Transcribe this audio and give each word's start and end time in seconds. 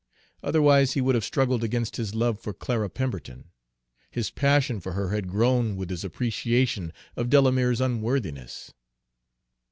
Otherwise 0.41 0.93
he 0.93 0.99
would 0.99 1.13
have 1.13 1.23
struggled 1.23 1.63
against 1.63 1.97
his 1.97 2.15
love 2.15 2.39
for 2.39 2.55
Clara 2.55 2.89
Pemberton. 2.89 3.51
His 4.09 4.31
passion 4.31 4.79
for 4.79 4.93
her 4.93 5.09
had 5.09 5.27
grown 5.27 5.75
with 5.75 5.91
his 5.91 6.03
appreciation 6.03 6.91
of 7.15 7.29
Delamere's 7.29 7.79
unworthiness. 7.81 8.73